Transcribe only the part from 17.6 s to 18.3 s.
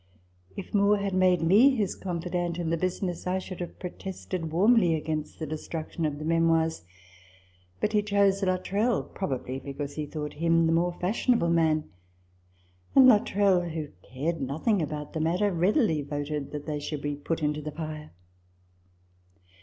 the fire.